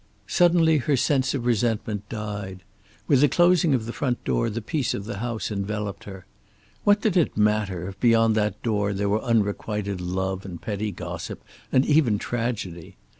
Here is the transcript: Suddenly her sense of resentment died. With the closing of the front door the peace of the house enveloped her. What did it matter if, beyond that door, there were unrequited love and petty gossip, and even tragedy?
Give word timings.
Suddenly 0.25 0.79
her 0.79 0.97
sense 0.97 1.35
of 1.35 1.45
resentment 1.45 2.09
died. 2.09 2.63
With 3.05 3.21
the 3.21 3.29
closing 3.29 3.75
of 3.75 3.85
the 3.85 3.93
front 3.93 4.23
door 4.23 4.49
the 4.49 4.59
peace 4.59 4.95
of 4.95 5.05
the 5.05 5.17
house 5.19 5.51
enveloped 5.51 6.05
her. 6.05 6.25
What 6.83 7.01
did 7.01 7.15
it 7.15 7.37
matter 7.37 7.87
if, 7.87 7.99
beyond 7.99 8.33
that 8.33 8.63
door, 8.63 8.93
there 8.93 9.09
were 9.09 9.21
unrequited 9.21 10.01
love 10.01 10.43
and 10.43 10.59
petty 10.59 10.91
gossip, 10.91 11.43
and 11.71 11.85
even 11.85 12.17
tragedy? 12.17 12.97